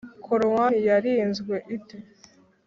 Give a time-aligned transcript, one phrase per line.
[0.25, 1.97] korowani yarinzwe ite?